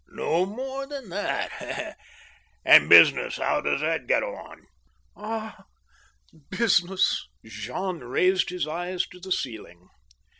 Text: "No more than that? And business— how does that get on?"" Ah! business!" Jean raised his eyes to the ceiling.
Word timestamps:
"No 0.09 0.47
more 0.47 0.87
than 0.87 1.09
that? 1.09 1.95
And 2.65 2.89
business— 2.89 3.35
how 3.37 3.61
does 3.61 3.81
that 3.81 4.07
get 4.07 4.23
on?"" 4.23 4.65
Ah! 5.15 5.65
business!" 6.49 7.27
Jean 7.45 7.99
raised 7.99 8.49
his 8.49 8.67
eyes 8.67 9.03
to 9.09 9.19
the 9.19 9.31
ceiling. 9.31 9.89